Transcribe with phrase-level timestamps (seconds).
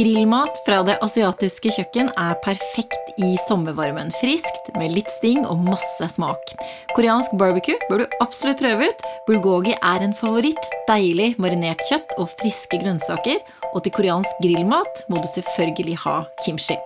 [0.00, 4.08] Grillmat fra det asiatiske kjøkken er perfekt i sommervarmen.
[4.16, 6.54] Friskt, med litt sting og masse smak.
[6.96, 9.04] Koreansk barbecue bør du absolutt prøve ut.
[9.28, 10.70] Bulgogi er en favoritt.
[10.88, 13.42] Deilig marinert kjøtt og friske grønnsaker.
[13.74, 16.80] Og til koreansk grillmat må du selvfølgelig ha kimchi.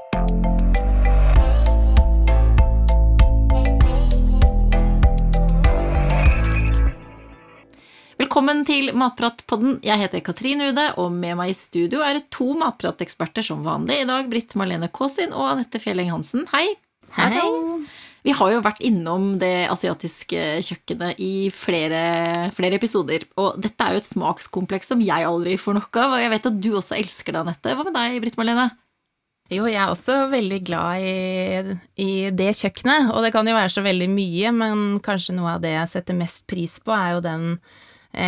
[8.34, 9.76] Velkommen til Matpratpodden.
[9.86, 14.00] Jeg heter Katrin Rude, og med meg i studio er det to matprateksperter som vanlig.
[14.02, 16.42] I dag Britt Marlene Kaasin og Anette Fjelleng Hansen.
[16.50, 16.64] Hei.
[17.14, 17.44] Hei.
[18.26, 22.02] Vi har jo vært innom det asiatiske kjøkkenet i flere,
[22.58, 23.28] flere, episoder.
[23.38, 26.18] Og dette er jo et smakskompleks som jeg aldri får nok av.
[26.18, 27.78] Og jeg vet at du også elsker det, Anette.
[27.78, 28.66] Hva med deg, Britt Marlene?
[29.46, 33.14] Jo, jeg er også veldig glad i, i, det kjøkkenet.
[33.14, 36.22] Og det kan jo være så veldig mye, men kanskje noe av det jeg setter
[36.26, 37.52] mest pris på, er jo den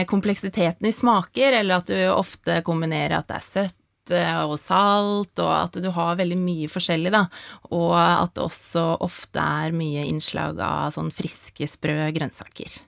[0.08, 5.38] kompleksiteten i smaker, eller at du ofte kombinerer at det er søtt eh, og salt,
[5.42, 7.26] og at du har veldig mye forskjellig, da.
[7.70, 12.82] Og at det også ofte er mye innslag av sånn friske, sprø grønnsaker.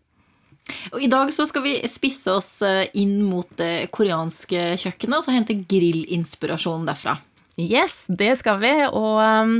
[0.92, 5.25] Og I dag så skal vi spisse oss eh, inn mot det koreanske kjøkkenet og
[5.25, 7.17] så hente grillinspirasjon derfra.
[7.59, 8.70] Yes, det skal vi.
[8.87, 9.56] Og um,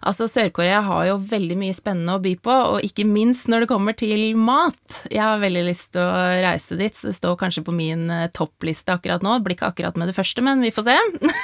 [0.00, 3.70] altså, Sør-Korea har jo veldig mye spennende å by på, og ikke minst når det
[3.74, 5.02] kommer til mat.
[5.12, 8.30] Jeg har veldig lyst til å reise dit, så det står kanskje på min uh,
[8.32, 9.36] toppliste akkurat nå.
[9.36, 10.98] Det blir ikke akkurat med det første, men vi får se.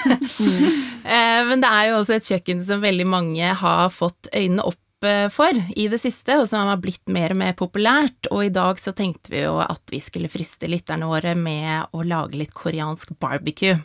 [0.08, 5.04] uh, men det er jo også et kjøkken som veldig mange har fått øynene opp
[5.04, 8.32] uh, for i det siste, og som har blitt mer og mer populært.
[8.32, 12.00] Og i dag så tenkte vi jo at vi skulle friste lytterne våre med å
[12.00, 13.76] lage litt koreansk barbecue.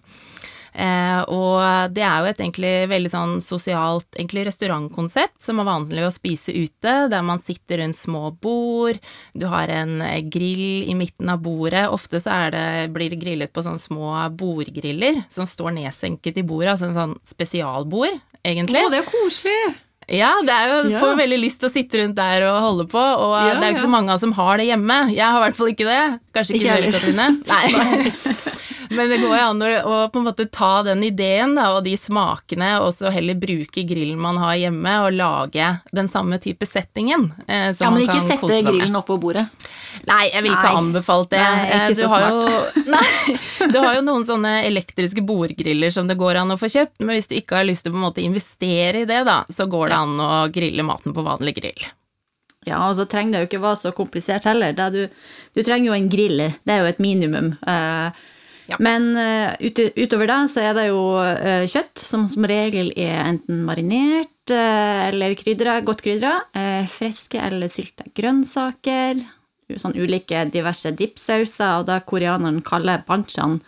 [0.74, 6.08] Eh, og det er jo et egentlig veldig sånn sosialt egentlig restaurantkonsept som er vanlig
[6.08, 8.98] å spise ute, der man sitter rundt små bord,
[9.38, 10.02] du har en
[10.34, 11.86] grill i midten av bordet.
[11.94, 16.74] Ofte så det, blir det grillet på sånne små bordgriller som står nedsenket i bordet,
[16.74, 18.86] altså en sånn spesialbord, egentlig.
[18.86, 19.74] Å, det er koselig!
[20.12, 21.00] Ja, det er jo, ja.
[21.00, 23.72] får veldig lyst til å sitte rundt der og holde på, og ja, det er
[23.72, 23.88] jo ikke ja.
[23.88, 24.98] så mange av oss som har det hjemme.
[25.14, 26.02] Jeg har i hvert fall ikke det.
[26.36, 27.30] Kanskje ikke, ikke du heller, Katrine?
[27.54, 28.60] Nei.
[28.96, 31.96] Men det går jo an å, på en måte ta den ideen da, og de
[32.00, 37.32] smakene, og så heller bruke grillen man har hjemme, og lage den samme type settingen.
[37.48, 39.48] Eh, ja, men ikke sette grillen oppå bordet.
[40.10, 41.42] Nei, jeg vil ikke ha anbefalt det.
[41.42, 42.62] Nei, ikke så du, har jo,
[42.96, 47.00] nei, du har jo noen sånne elektriske bordgriller som det går an å få kjøpt,
[47.04, 49.42] men hvis du ikke har lyst til å på en måte investere i det, da,
[49.50, 51.92] så går det an å grille maten på vanlig grill.
[52.68, 54.76] Ja, og så trenger det jo ikke være så komplisert heller.
[54.92, 55.02] Du,
[55.56, 57.54] du, trenger jo en grill, det er jo et minimum.
[57.68, 58.16] Uh,
[58.70, 58.78] ja.
[58.84, 63.64] Men uh, utover det så er det jo uh, kjøtt, som som regel er enten
[63.68, 66.36] marinert uh, eller krydra, godt krydra.
[66.92, 69.24] friske eller sylta grønnsaker.
[69.80, 73.62] Sånn ulike diverse dipsauser, og det koreaneren kaller banchan,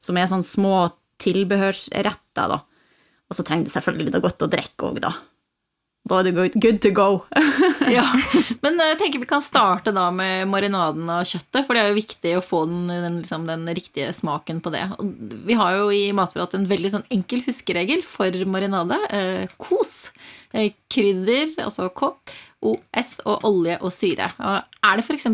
[0.00, 0.88] som er sånn små
[1.20, 2.62] tilbehørsretter, da.
[3.28, 5.12] Og så trenger du selvfølgelig litt godt å drikke òg, da.
[6.08, 7.08] Da er det good to go.
[7.96, 8.06] ja,
[8.64, 11.98] Men jeg tenker vi kan starte da med marinaden av kjøttet, for det er jo
[12.00, 14.86] viktig å få den, den, liksom, den riktige smaken på det.
[14.96, 18.98] Og vi har jo i Matprat en veldig sånn enkel huskeregel for marinade.
[19.12, 20.10] Eh, kos.
[20.56, 22.14] Eh, krydder, altså K.
[22.60, 24.26] OS og olje og syre.
[24.40, 25.28] Og er det f.eks.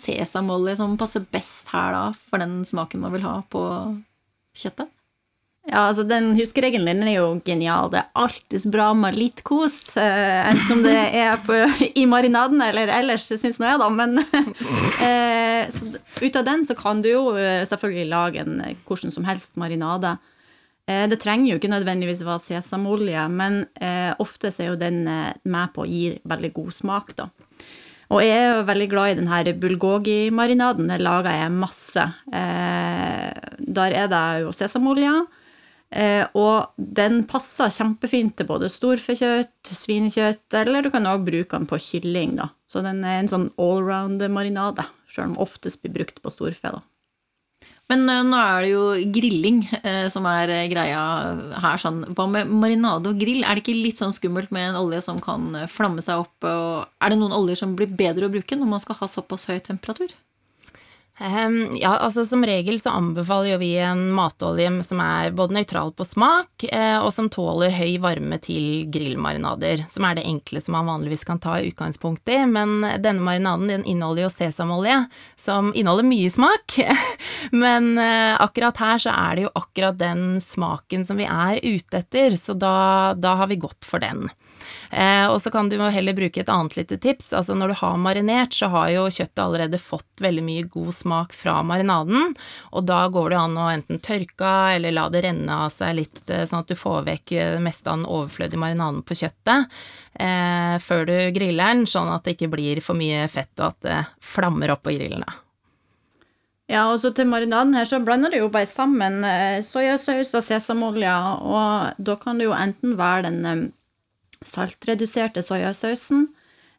[0.00, 3.62] sesamolje som passer best her da, for den smaken man vil ha på
[4.56, 4.90] kjøttet?
[5.66, 7.90] Ja, altså Den huskeregelen din er jo genial.
[7.90, 9.96] Det er alltid bra med litt kos.
[9.98, 11.56] Uh, enten om det er på,
[11.98, 13.88] i marinaden eller ellers, syns nå jeg, da.
[13.90, 14.20] Men
[15.02, 15.80] uh,
[16.22, 20.16] ut av den så kan du jo uh, selvfølgelig lage en hvordan som helst marinade.
[20.86, 23.64] det trenger jo ikke nødvendigvis være sesamolje, men
[24.22, 27.26] ofte så er jo den med på å gi veldig god smak, da.
[28.14, 30.86] Og jeg er jo veldig glad i denne bulgogi-marinaden.
[30.86, 32.04] Den lager jeg masse.
[32.30, 35.10] der er det jo sesamolje.
[35.94, 41.68] Eh, og den passer kjempefint til både storfekjøtt, svinekjøtt, eller du kan òg bruke den
[41.70, 42.36] på kylling.
[42.40, 42.50] da.
[42.66, 46.74] Så den er en sånn allround-marinade, sjøl om oftest blir brukt på storfe.
[46.74, 46.82] da.
[47.86, 48.84] Men uh, nå er det jo
[49.14, 51.00] grilling uh, som er greia
[51.62, 51.78] her.
[51.78, 52.02] Sånn.
[52.18, 53.44] Hva med marinade og grill?
[53.46, 56.48] Er det ikke litt sånn skummelt med en olje som kan flamme seg opp?
[56.50, 59.60] Er det noen oljer som blir bedre å bruke når man skal ha såpass høy
[59.62, 60.10] temperatur?
[61.18, 65.94] Um, ja, altså Som regel så anbefaler jo vi en matolje som er både nøytral
[65.96, 70.76] på smak, eh, og som tåler høy varme til grillmarinader, som er det enkle som
[70.76, 72.38] man vanligvis kan ta i i.
[72.52, 74.98] Men denne marinaden den inneholder jo sesamolje,
[75.40, 76.76] som inneholder mye smak.
[77.64, 82.02] Men eh, akkurat her så er det jo akkurat den smaken som vi er ute
[82.04, 84.28] etter, så da, da har vi gått for den.
[84.90, 87.32] Eh, og så kan du heller bruke et annet lite tips.
[87.36, 91.36] Altså når du har marinert, så har jo kjøttet allerede fått veldig mye god smak
[91.36, 92.34] fra marinaden,
[92.72, 96.22] og da går det an å enten tørke eller la det renne av seg litt,
[96.30, 99.72] eh, sånn at du får vekk det meste av den overflødige marinaden på kjøttet
[100.20, 103.82] eh, før du griller den, sånn at det ikke blir for mye fett og at
[103.86, 105.26] det flammer opp på grillen.
[106.66, 110.42] Ja, og så til marinaden her så blander du jo bare sammen eh, soyasaus og
[110.42, 111.14] sesamolje,
[111.46, 113.66] og da kan du jo enten være den eh,
[114.44, 116.26] saltreduserte soyasausen,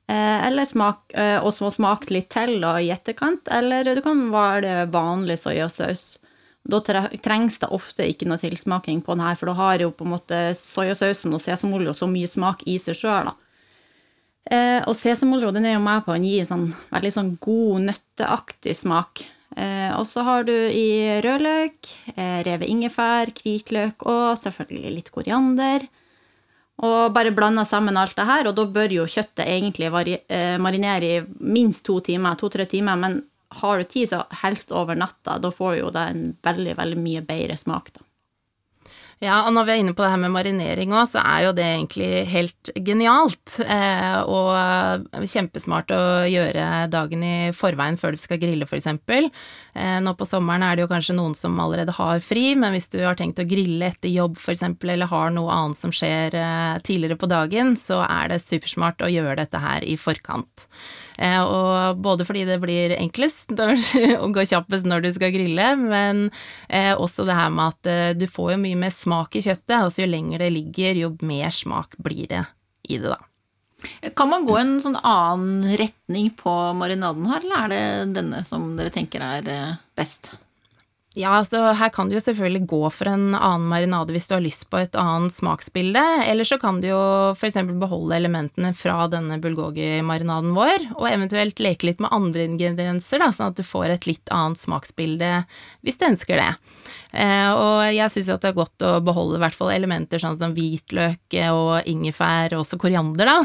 [0.08, 4.90] eh, smak, eh, og så smakt litt til da, i etterkant, eller det kan være
[4.92, 6.18] vanlig soyasaus.
[6.68, 10.04] Da trengs det ofte ikke noe tilsmaking på den her, for da har jo på
[10.04, 13.32] en måte soyasausen og sesamolje så mye smak i seg sjøl.
[14.52, 19.24] Eh, og sesamolje er jo med på å gi sånn veldig sånn god nøtteaktig smak.
[19.56, 21.88] Eh, og så har du i rødløk,
[22.18, 25.88] revet ingefær, hvitløk og selvfølgelig litt koriander.
[26.86, 29.90] Og bare blanda sammen alt det her, og da bør jo kjøttet egentlig
[30.30, 33.24] eh, marinere i minst to timer, to-tre timer, men
[33.58, 35.40] har du tid, så helst over natta.
[35.42, 38.07] Da får jo det en veldig, veldig mye bedre smak, da.
[39.18, 41.54] Ja, og når vi er inne på det her med marinering òg, så er jo
[41.58, 43.56] det egentlig helt genialt.
[43.66, 48.86] Eh, og kjempesmart å gjøre dagen i forveien før du skal grille, f.eks.
[48.94, 52.92] Eh, nå på sommeren er det jo kanskje noen som allerede har fri, men hvis
[52.94, 56.78] du har tenkt å grille etter jobb f.eks., eller har noe annet som skjer eh,
[56.86, 60.70] tidligere på dagen, så er det supersmart å gjøre dette her i forkant.
[61.18, 63.54] Eh, og både fordi det blir enklest
[64.22, 66.28] og går kjappest når du skal grille, men
[66.70, 69.80] eh, også det her med at eh, du får jo mye mer smak i kjøttet,
[69.82, 72.44] og så jo lenger det ligger, jo mer smak blir det
[72.88, 73.22] i det, da.
[74.18, 78.72] Kan man gå en sånn annen retning på marinaden her, eller er det denne som
[78.78, 80.32] dere tenker er best?
[81.18, 84.44] Ja, så her kan du jo selvfølgelig gå for en annen marinade hvis du har
[84.44, 87.00] lyst på et annet smaksbilde, eller så kan du jo
[87.34, 87.58] f.eks.
[87.82, 93.50] beholde elementene fra denne bulgogi-marinaden vår, og eventuelt leke litt med andre ingredienser, da, sånn
[93.50, 95.32] at du får et litt annet smaksbilde
[95.82, 96.52] hvis du ønsker det.
[97.18, 100.22] Eh, og jeg syns jo at det er godt å beholde i hvert fall elementer
[100.22, 103.38] sånn som hvitløk og ingefær, og også koriander, da.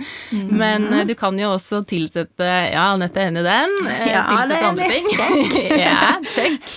[0.62, 3.76] Men eh, du kan jo også tilsette Ja, Anette er enig i den.
[3.90, 5.06] Eh, Ja, det tilsette er andre ting.
[5.86, 6.76] ja, check.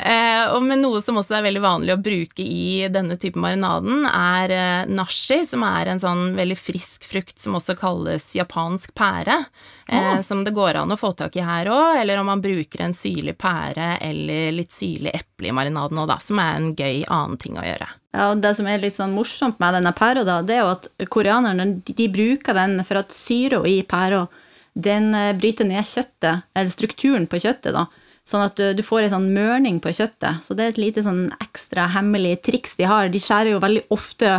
[0.00, 4.06] Eh, og men noe som også er veldig vanlig å bruke i denne type marinaden,
[4.08, 9.42] er nashi, som er en sånn veldig frisk frukt som også kalles japansk pære.
[9.90, 12.80] Eh, Som det går an å få tak i her òg, eller om man bruker
[12.86, 17.04] en syrlig pære eller litt syrlig eple i marinaden òg, da, som er en gøy
[17.06, 17.88] annen ting å gjøre.
[18.12, 20.74] Ja, og Det som er litt sånn morsomt med denne pæra, da, det er jo
[20.74, 24.26] at koreanerne de, bruker den for at syra i pæra
[24.74, 27.86] den eh, bryter ned kjøttet, eller strukturen på kjøttet, da.
[28.26, 30.44] Sånn at du, du får en sånn mørning på kjøttet.
[30.44, 33.08] Så det er et lite sånn ekstra hemmelig triks de har.
[33.10, 34.36] De skjærer jo veldig ofte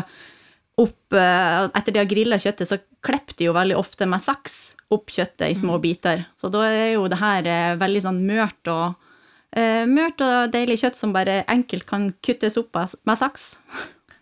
[0.79, 4.59] opp eh, Etter de har grilla kjøttet, så klipper de jo veldig ofte med saks
[4.93, 6.25] opp kjøttet i små biter.
[6.37, 8.99] Så da er jo det her eh, veldig sånn mørt og eh,
[9.51, 13.49] Mørt og deilig kjøtt som bare enkelt kan kuttes opp med saks.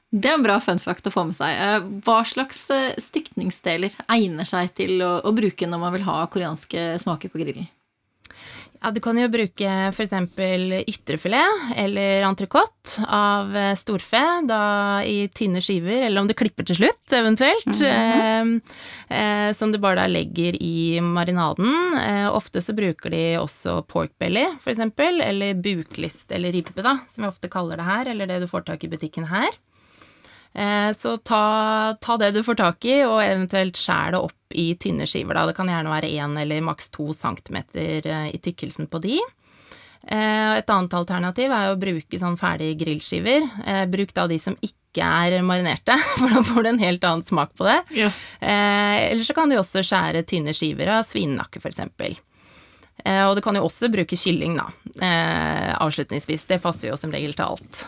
[0.09, 1.53] Det er en bra fun fact å få med seg.
[1.53, 6.23] Eh, Hva slags eh, stykningsdeler egner seg til å, å bruke når man vil ha
[6.33, 7.67] koreanske smaker på grillen?
[8.81, 10.13] Ja, du kan jo bruke f.eks.
[10.87, 14.59] ytrefilet eller entrecôte av eh, storfe, da
[15.03, 17.67] i tynne skiver, eller om du klipper til slutt, eventuelt.
[17.83, 18.53] eh,
[19.19, 21.73] eh, som du bare da legger i marinaden.
[21.99, 24.79] Eh, ofte så bruker de også pork belly, f.eks.,
[25.27, 28.63] eller buklist eller ribbe, da, som vi ofte kaller det her, eller det du får
[28.71, 29.51] tak i butikken her.
[30.55, 34.73] Eh, Så ta, ta det du får tak i, og eventuelt skjær det opp i
[34.81, 35.35] tynne skiver.
[35.37, 35.45] Da.
[35.49, 39.19] Det kan gjerne være én eller maks to centimeter eh, i tykkelsen på de.
[40.07, 43.45] Eh, Et annet alternativ er å bruke sånn ferdige grillskiver.
[43.65, 47.23] Eh, Bruk da de som ikke er marinerte, for da får du en helt annen
[47.27, 47.77] smak på det.
[47.99, 48.09] Ja.
[48.41, 51.85] Eller så kan du også skjære tynne skiver av svinenakke, f.eks.
[53.29, 54.65] Og du kan jo også bruke kylling, da.
[55.79, 56.43] Avslutningsvis.
[56.49, 57.85] Det passer jo som regel til alt.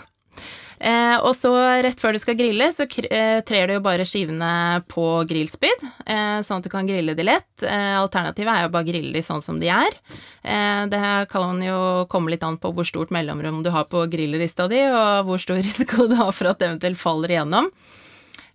[0.82, 1.52] Eh, og så
[1.86, 6.40] rett før du skal grille, så eh, trer du jo bare skivene på grillspyd, eh,
[6.42, 7.50] sånn at du kan grille de lett.
[7.62, 9.94] Eh, alternativet er jo bare å grille de sånn som de er.
[10.42, 11.78] Eh, det kaller kan jo
[12.10, 15.62] komme litt an på hvor stort mellomrom du har på grillrista di, og hvor stor
[15.68, 17.70] risiko du har for at det eventuelt faller igjennom.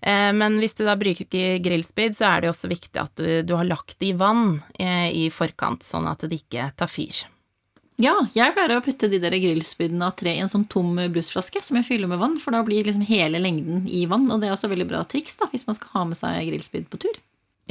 [0.02, 1.30] Eh, Men hvis du da bruker
[1.62, 5.30] grillspyd, så er det også viktig at du, du har lagt det i vann i
[5.30, 7.22] forkant, sånn at det ikke tar fyr.
[8.02, 11.62] Ja, jeg pleier å putte de der grillspydene av tre i en sånn tom blussflaske
[11.64, 14.50] som jeg fyller med vann, for da blir liksom hele lengden i vann, og det
[14.50, 17.16] er også veldig bra triks da, hvis man skal ha med seg grillspyd på tur.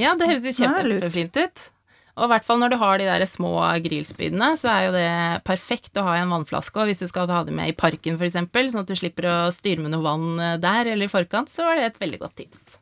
[0.02, 1.68] Ja, det høres jo kjempefint ut.
[2.16, 3.52] Og i hvert fall når du har de der små
[3.84, 5.08] grillspydene, så er jo det
[5.44, 6.80] perfekt å ha i en vannflaske.
[6.80, 8.38] Og hvis du skal ha det med i parken f.eks.,
[8.72, 11.68] sånn at du slipper å styre med noe vann eh, der eller i forkant, så
[11.68, 12.78] var det et veldig godt tips.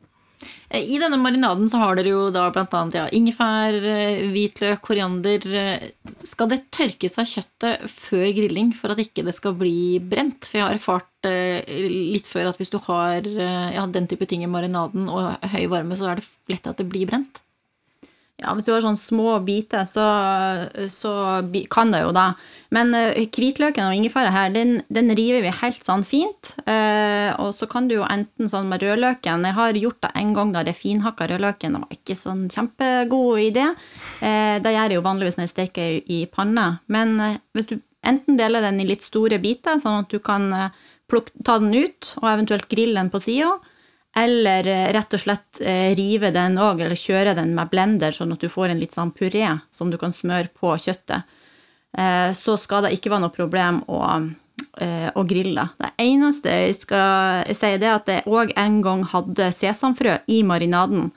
[0.69, 5.45] Eh, I denne marinaden så har dere jo da annet ja, ingefær, eh, hvitløk, koriander.
[5.45, 5.87] Eh,
[6.25, 10.49] Skal det tørkes av kjøttet før grilling for at ikke det skal bli brent?
[10.49, 14.49] For jeg har erfart litt før at hvis du har ja, den type ting i
[14.51, 17.41] marinaden og høy varme, så er det lett at det blir brent.
[18.43, 20.03] Ja, hvis du har sånne små biter, så,
[20.91, 21.11] så
[21.71, 22.25] kan det jo da.
[22.75, 26.51] Men eh, hvitløken og ingefæra her, den, den river vi helt sånn fint.
[26.67, 30.33] Eh, og så kan du jo enten sånn med rødløken Jeg har gjort det en
[30.35, 31.77] gang da det finhakka rødløken.
[31.77, 33.69] Det var ikke sånn kjempegod idé.
[34.19, 36.67] Eh, det gjør jeg jo vanligvis når jeg steker i, i panne.
[36.91, 40.51] Men eh, hvis du enten deler den i litt store biter, sånn at du kan
[40.51, 40.75] eh,
[41.07, 43.55] plukke, ta den ut og eventuelt grille den på sida,
[44.15, 48.31] eller eh, rett og slett eh, rive den òg, eller kjøre den med blender, sånn
[48.35, 51.27] at du får en litt sånn puré som du kan smøre på kjøttet.
[51.97, 53.99] Eh, så skal det ikke være noe problem å,
[55.15, 55.67] å grille.
[55.79, 61.11] Det eneste jeg skal si, er at jeg òg en gang hadde sesamfrø i marinaden.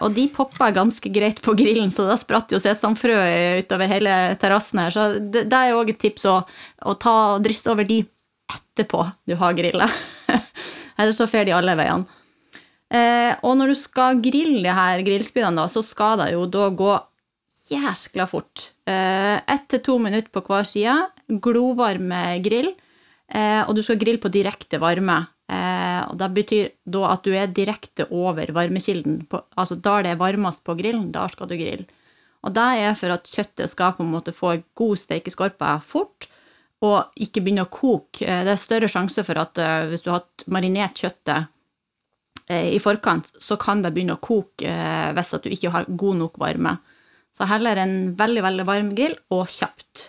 [0.00, 3.18] Og de poppa ganske greit på grillen, så da spratt jo sesamfrø
[3.60, 4.94] utover hele terrassen her.
[4.94, 6.38] Så det, det er òg et tips å,
[6.86, 8.00] å ta og drysse over de
[8.50, 9.90] etterpå du har grilla.
[11.00, 12.20] Ellers så fer de alle veiene.
[12.90, 16.92] Eh, og når du skal grille de her grillspydene, så skal det jo da gå
[17.70, 18.70] jæskla fort.
[18.90, 20.96] Eh, Ett til to minutter på hver side.
[21.42, 22.72] Glovarme grill.
[23.30, 25.20] Eh, og du skal grille på direkte varme.
[25.50, 29.26] Eh, og Det betyr da at du er direkte over varmekilden.
[29.28, 31.86] På, altså Da det er varmest på grillen, da skal du grille.
[32.42, 36.26] Og det er for at kjøttet skal på en måte få god stekeskorpe fort,
[36.86, 38.24] og ikke begynne å koke.
[38.24, 41.50] Eh, Det er større sjanse for at eh, hvis du har hatt marinert kjøttet
[42.48, 44.76] eh, i forkant, så kan det begynne å koke
[45.16, 46.78] hvis at du ikke har god nok varme.
[47.30, 50.08] Så heller en veldig, veldig varm grill, og kjapt.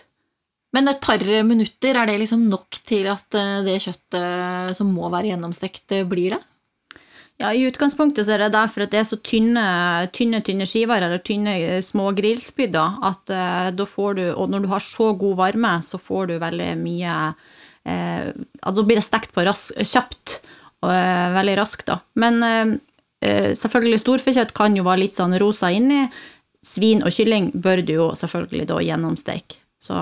[0.74, 3.28] Men et par minutter, er det liksom nok til at
[3.62, 6.40] det kjøttet som må være gjennomstekt, blir det?
[7.42, 9.64] Ja, I utgangspunktet så er det derfor at det er så tynne,
[10.14, 14.62] tynne, tynne skiver, eller tynne eh, små grillspydder at uh, da får du Og når
[14.62, 18.30] du har så god varme, så får du veldig mye uh,
[18.62, 20.38] Da blir det stekt på ras, kjapt
[20.86, 21.98] eh, veldig raskt, da.
[22.14, 22.78] Men
[23.22, 26.08] selvfølgelig, storfekjøtt kan jo være litt sånn rosa inni.
[26.66, 29.60] Svin og kylling bør du jo selvfølgelig da gjennomsteke.
[29.82, 29.94] Så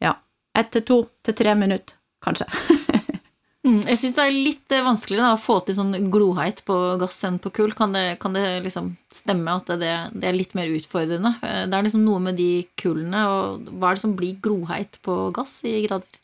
[0.00, 0.14] ja,
[0.56, 2.48] ett til to til tre minutter, kanskje.
[3.64, 6.74] Mm, jeg syns det er litt vanskeligere vanskelig da, å få til sånn gloheit på
[7.00, 7.72] gass enn på kull.
[7.76, 11.32] Kan det, kan det liksom stemme at det, det er litt mer utfordrende?
[11.40, 15.00] Eh, Det er liksom noe med de kullene, og hva er det som blir gloheit
[15.06, 16.20] på gass i grader?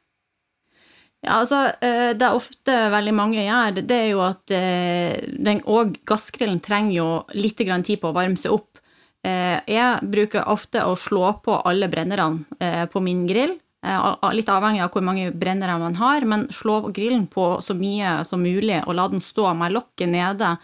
[1.25, 5.61] Ja, altså, eh, det er ofte veldig mange gjør, det er jo at eh, den,
[5.69, 8.81] og gassgrillen trenger jo litt tid på å varme seg opp.
[9.25, 14.51] Eh, Jeg bruker ofte å slå på alle brennerne eh, på min grill, eh, litt
[14.53, 18.83] avhengig av hvor mange brennere man har, men slå grillen på så mye som mulig
[18.87, 20.57] og la den stå med lokket nede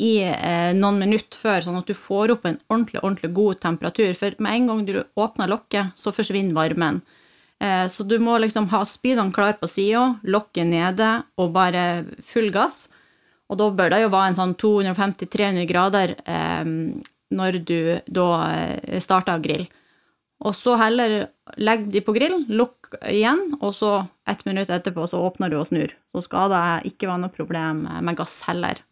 [0.00, 4.14] i eh, noen minutter før, sånn at du får opp en ordentlig, ordentlig god temperatur.
[4.16, 7.02] For med en gang du åpner lokket, så forsvinner varmen.
[7.60, 12.50] Eh, Så du må liksom ha spydene klar på sida, lokket nede og bare full
[12.54, 12.88] gass.
[13.50, 16.64] Og da bør det jo være en sånn 250-300 grader eh,
[17.32, 17.78] når du
[18.08, 19.68] da eh, starter å grille.
[20.42, 21.16] Og så heller
[21.62, 23.92] legg de på grill, lukk igjen, og så
[24.28, 25.92] ett minutt etterpå så åpner du og snur.
[26.12, 28.82] Så skal det ikke være noe problem med gass heller.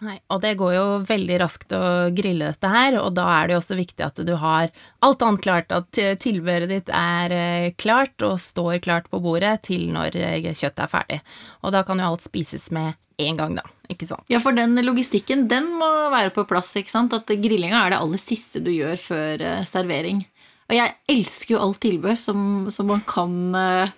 [0.00, 1.82] Nei, og det går jo veldig raskt å
[2.16, 4.70] grille dette her, og da er det jo også viktig at du har
[5.04, 9.90] alt annet klart, at tilbehøret ditt er eh, klart og står klart på bordet til
[9.92, 11.20] når eh, kjøttet er ferdig.
[11.60, 14.24] Og da kan jo alt spises med en gang, da, ikke sant?
[14.32, 17.12] Ja, for den logistikken, den må være på plass, ikke sant?
[17.12, 20.24] At grillinga er det aller siste du gjør før eh, servering.
[20.70, 23.90] Og jeg elsker jo alt tilbehør som, som man kan eh,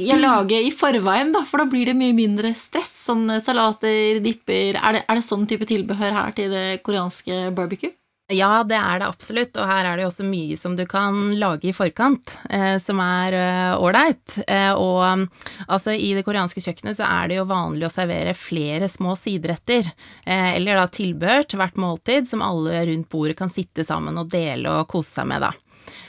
[0.00, 2.94] ja, lage i forveien, da, for da blir det mye mindre stress.
[3.10, 7.50] Sånn eh, salater, dipper Er det, er det sånn type tilbehør her til det koreanske
[7.56, 7.92] barbecue?
[8.32, 11.36] Ja, det er det absolutt, og her er det jo også mye som du kan
[11.38, 13.36] lage i forkant, eh, som er
[13.78, 14.40] ålreit.
[14.48, 15.22] Eh, og um,
[15.68, 19.92] altså, i det koreanske kjøkkenet så er det jo vanlig å servere flere små sideretter,
[20.24, 24.32] eh, eller da tilbehør til hvert måltid, som alle rundt bordet kan sitte sammen og
[24.32, 25.52] dele og kose seg med, da.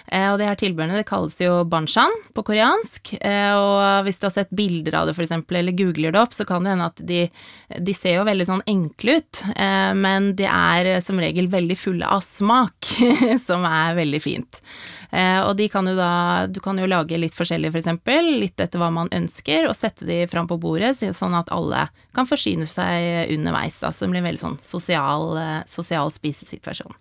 [0.07, 4.27] Eh, og det her tilbehørene det kalles jo banshan på koreansk, eh, og hvis du
[4.29, 7.01] har sett bilder av det eksempel, eller googler det opp, så kan det hende at
[7.10, 7.25] de,
[7.84, 12.07] de ser jo veldig sånn enkle ut, eh, men de er som regel veldig fulle
[12.07, 12.93] av smak,
[13.48, 14.62] som er veldig fint.
[15.07, 16.07] Og de kan jo da,
[16.51, 20.03] du kan jo lage litt forskjellig for eksempel, litt etter hva man ønsker, og sette
[20.05, 24.19] de fram på bordet, så- sånn at alle kan forsyne seg underveis, da, det blir
[24.19, 25.31] en veldig sånn sosial,
[25.72, 26.91] sosial spisesituasjon.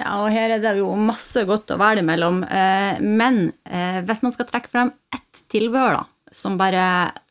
[0.00, 2.40] Ja, og her er det jo masse godt å velge mellom.
[2.44, 6.84] Eh, men eh, hvis man skal trekke frem ett tilbehør da, som, bare,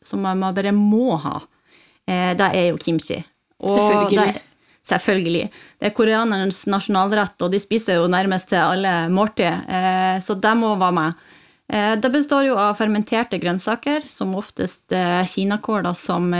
[0.04, 1.40] som man bare må ha,
[2.06, 3.18] eh, det er jo kimchi.
[3.64, 4.36] Og Selvfølgelig.
[4.36, 5.48] Det, selvfølgelig.
[5.80, 9.66] Det er koreanernes nasjonalrett, og de spiser jo nærmest til alle måltid,
[10.24, 11.26] så det må være med.
[12.00, 14.94] Det består jo av fermenterte grønnsaker, som oftest
[15.34, 16.32] kinakål som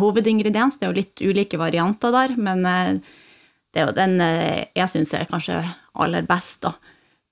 [0.00, 0.80] hovedingrediens.
[0.80, 2.64] Det er jo litt ulike varianter der, men
[3.72, 5.62] det er jo den eh, jeg syns er kanskje
[6.04, 6.74] aller best, da.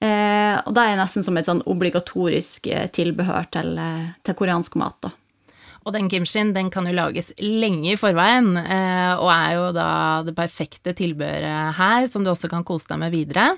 [0.00, 3.74] Eh, og det er nesten som et sånn obligatorisk eh, tilbehør til,
[4.24, 5.12] til koreansk mat, da.
[5.86, 9.88] Og den kimchien den kan jo lages lenge i forveien, eh, og er jo da
[10.26, 13.54] det perfekte tilbehøret her, som du også kan kose deg med videre.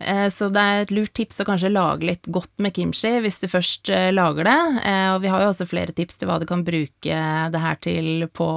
[0.00, 3.42] Eh, så det er et lurt tips å kanskje lage litt godt med kimchi hvis
[3.42, 4.60] du først eh, lager det.
[4.88, 7.18] Eh, og vi har jo også flere tips til hva du kan bruke
[7.52, 8.48] det her til på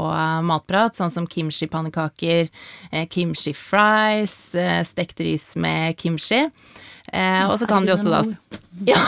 [0.47, 2.47] matprat, sånn som kimchi-pannekaker,
[3.11, 6.45] kimchi fries, eh, stekt ris med kimchi.
[7.11, 8.21] Eh, og så kan du også da
[8.87, 9.01] Ja,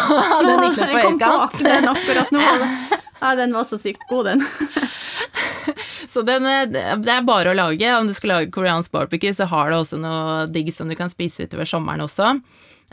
[0.43, 1.59] den gikk litt på høykant.
[1.63, 2.41] den akkurat nå.
[3.23, 4.41] Ja, den var så sykt god, den.
[6.13, 6.65] Så den, eh,
[6.99, 7.87] det er bare å lage.
[7.95, 11.09] Om du skal lage koreansk barbecue, så har det også noe digg som du kan
[11.09, 12.33] spise utover sommeren også.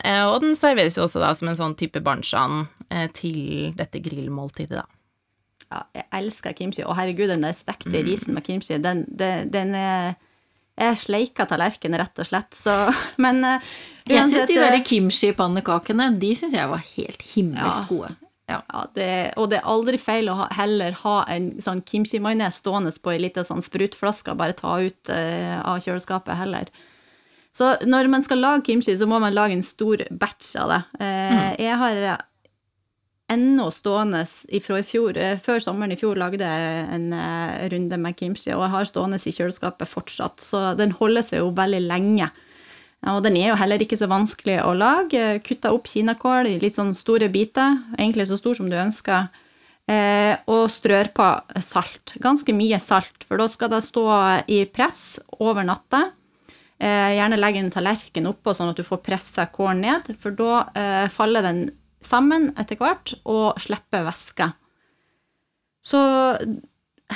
[0.05, 4.01] Eh, Og den serveres jo også da som en sånn type banshan eh, til dette
[4.07, 4.87] grillmåltidet, da.
[5.71, 6.83] Ja, jeg elsker kimchi.
[6.87, 8.07] Og herregud, den der stekte Mm.
[8.07, 10.15] risen med kimchi, den, den, den er
[10.81, 12.55] Jeg sleika tallerkenen, rett og slett.
[12.57, 12.73] Så
[13.19, 13.43] Men
[14.11, 18.13] Jeg syns de eh, der kimchi-pannekakene de synes jeg var helt himmelsk gode.
[18.17, 18.27] Ja.
[18.51, 22.91] Ja, det, og det er aldri feil å ha, heller ha en sånn kimchi-majones stående
[22.99, 26.73] på ei lita sånn sprutflaske bare ta ut uh, av kjøleskapet heller.
[27.55, 30.83] Så når man skal lage kimchi, så må man lage en stor batch av det.
[31.03, 32.03] Eh, Jeg har
[33.31, 37.99] ennå stående ifra i fjor uh, Før sommeren i fjor lagde jeg en eh, runde
[38.03, 41.83] med kimchi, og jeg har stående i kjøleskapet fortsatt, så den holder seg jo veldig
[41.87, 42.31] lenge.
[43.09, 45.39] Og den er jo heller ikke så vanskelig å lage.
[45.47, 49.31] Kutta opp kinakål i litt sånn store biter, egentlig så stor som du ønsker,
[49.89, 51.29] eh, og strør på
[51.65, 52.15] salt.
[52.21, 54.05] Ganske mye salt, for da skal det stå
[54.53, 56.11] i press over natta.
[56.81, 60.65] Eh, gjerne legg en tallerken oppå, sånn at du får pressa kålen ned, for da
[60.77, 64.53] eh, faller den sammen etter hvert og slipper væske.
[65.85, 66.01] Så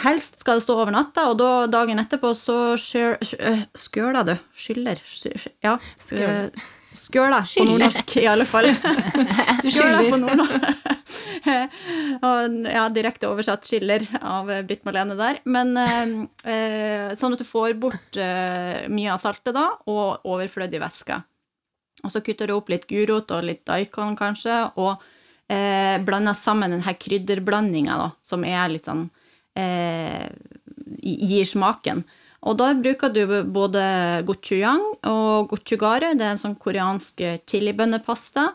[0.02, 4.24] helst skal det stå over natta, og da dagen etterpå så skjør- skjø- øh, skjøler
[4.28, 4.34] du.
[4.54, 5.00] Skyller.
[5.04, 5.76] sky- sky- Ja.
[5.98, 6.50] Skjøler.
[6.54, 8.68] øh, Skjøler på nordnorsk, i alle fall.
[9.64, 10.90] Du Skjøler på nordnorsk.
[12.24, 15.40] Og, ja, direkte oversatt skiller av eh, Britt Marlene der.
[15.44, 16.14] Men eh,
[16.50, 21.18] eh, sånn at du får bort eh, mye av saltet da, og overflødig væske.
[22.04, 25.02] Og så kutter du opp litt gulrot og litt daikon kanskje, og
[25.50, 29.06] eh, blander sammen denne krydderblandinga da, som er litt sånn
[29.58, 30.28] eh,
[31.02, 32.04] gir smaken.
[32.44, 33.84] Og da bruker du både
[34.28, 38.50] gochujang og gochugare, det er en sånn koreansk chilibønnepasta,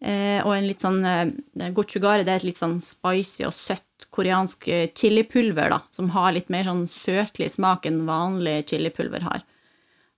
[0.00, 4.08] eh, og en litt sånn eh, gochugare det er et litt sånn spicy og søtt
[4.14, 9.44] koreansk eh, chilipulver, da, som har litt mer sånn søtlig smak enn vanlig chilipulver har.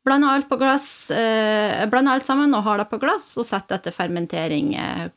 [0.07, 5.09] Blander alt eh, alt sammen og har det på glass, og setter etter fermentering eh,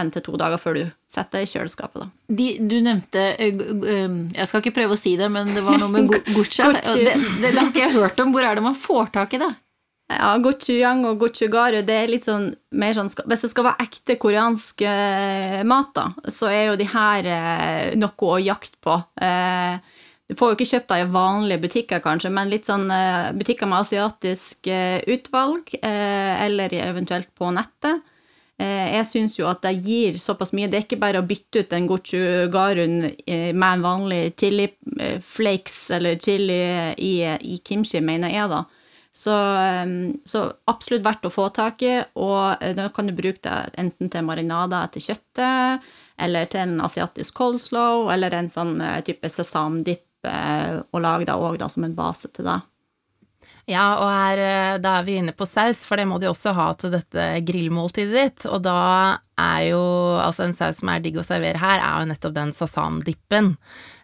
[0.00, 2.02] en til to dager før du setter i kjøleskapet.
[2.04, 2.08] da.
[2.40, 5.78] De, du nevnte eh, eh, Jeg skal ikke prøve å si det, men det var
[5.82, 6.70] noe med go- gocha.
[6.74, 8.32] Det, det, det har ikke jeg hørt om.
[8.36, 9.50] Hvor er det man får tak i det?
[10.08, 12.46] Ja, gochujang og gochugaru, det er litt sånn
[12.80, 16.86] mer sånn Hvis det skal være ekte koreansk eh, mat, da, så er jo de
[16.88, 17.28] her
[18.00, 18.94] noe å jakte på.
[19.20, 19.76] Eh,
[20.28, 22.88] du får jo ikke kjøpt det i vanlige butikker, kanskje, men litt sånn
[23.36, 24.68] butikker med asiatisk
[25.08, 28.02] utvalg, eh, eller eventuelt på nettet.
[28.58, 30.66] Eh, jeg syns jo at det gir såpass mye.
[30.70, 34.66] Det er ikke bare å bytte ut en gochugarun eh, med en vanlig chili
[34.98, 36.58] eh, flakes eller chili
[36.98, 38.64] i, i kimchi, mener jeg, da.
[39.18, 39.34] Så,
[40.30, 40.40] så
[40.70, 44.92] absolutt verdt å få tak i, og da kan du bruke det enten til marinader
[44.94, 45.88] til kjøttet,
[46.22, 48.76] eller til en asiatisk coleslaw, eller en sånn
[49.08, 52.60] type sesamdipp, og lage det òg som en base til det.
[53.68, 56.54] Ja, og her, eh, da er vi inne på saus, for det må du også
[56.56, 58.46] ha til dette grillmåltidet ditt.
[58.48, 59.82] Og da er jo
[60.22, 63.52] altså en saus som er digg å servere her, er jo nettopp den sasamdippen.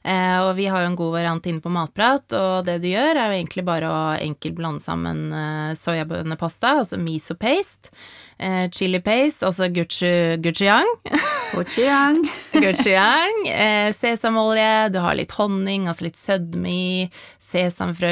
[0.05, 3.16] Eh, og vi har jo en god variant inne på Matprat, og det du gjør,
[3.16, 7.88] er jo egentlig bare å enkelt blande sammen eh, soyabønnepasta, altså miso paste,
[8.37, 10.92] eh, chili paste, altså guchu, guchuyang,
[11.54, 12.20] Gochujang.
[12.52, 17.10] Gochujang, eh, sesamolje, du har litt honning, altså litt sødme i,
[17.54, 18.10] sesamfrø,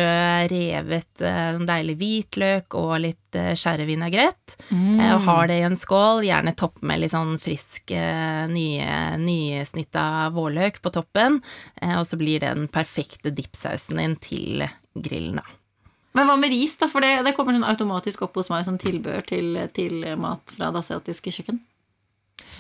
[0.51, 5.01] revet eh, deilig hvitløk og litt eh, mm.
[5.01, 9.17] Eh, og har det i en skål, gjerne topp med litt sånn frisk, eh, nye,
[9.19, 11.41] nysnitta vårløk på toppen.
[11.81, 15.59] Eh, og så blir det den perfekte dipsausen din til grillen, da.
[16.13, 16.91] Men hva med ris, da?
[16.93, 20.69] For det, det kommer sånn automatisk opp hos meg som tilbehør til, til mat fra
[20.69, 21.63] det asiatiske kjøkken.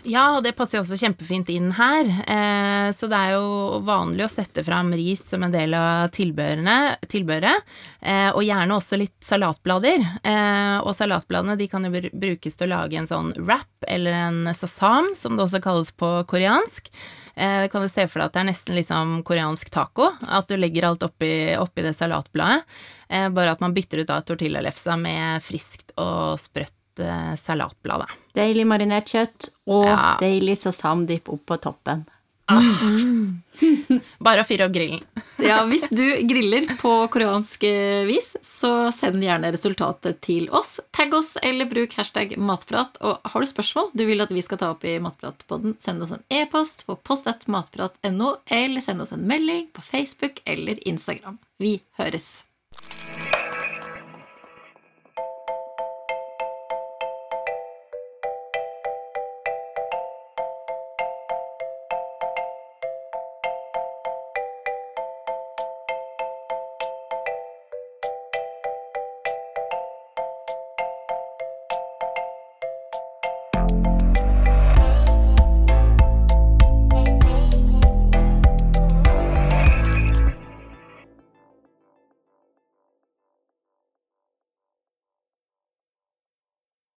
[0.02, 2.08] Ja, og det passer jo også kjempefint inn her.
[2.26, 7.68] Eh, så det er jo vanlig å sette fram ris som en del av tilbehøret.
[8.00, 10.02] Eh, og gjerne også litt salatblader.
[10.26, 14.50] Eh, og salatbladene de kan jo brukes til å lage en sånn wrap, eller en
[14.58, 16.90] sasam, som det også kalles på koreansk.
[17.34, 20.10] Eh, kan du se for deg at det er nesten liksom koreansk taco?
[20.26, 22.66] At du legger alt oppi, oppi det salatbladet.
[23.08, 28.10] Eh, bare at man bytter ut da tortillalefsa med friskt og sprøtt uh, salatblad.
[28.36, 30.16] Deilig marinert kjøtt og ja.
[30.20, 32.04] deilig sasamdipp på toppen.
[32.50, 33.42] Mm.
[34.24, 35.02] Bare å fyre opp grillen.
[35.50, 40.78] ja, Hvis du griller på koreansk eh, vis, så send gjerne resultatet til oss.
[40.94, 42.98] Tagg oss eller bruk hashtag matprat.
[43.00, 46.14] Og har du spørsmål du vil at vi skal ta opp i Matpratpodden, send oss
[46.14, 51.38] en e-post på post.matprat.no, eller send oss en melding på Facebook eller Instagram.
[51.62, 52.51] Vi høres!